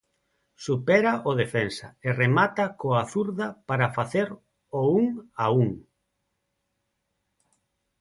Supera 0.65 1.11
o 1.29 1.31
defensa 1.41 1.87
e 2.07 2.09
remata 2.23 2.63
coa 2.79 3.01
zurda 3.13 3.47
para 3.69 3.93
facer 3.97 4.27
o 4.79 4.81
un 5.01 5.05
a 5.43 5.45
un. 5.63 5.69